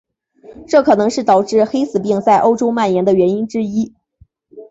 [0.67, 3.93] 这可能是导致黑死病在欧洲蔓延的原因之一。